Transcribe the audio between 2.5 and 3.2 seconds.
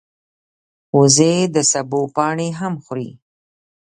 هم خوري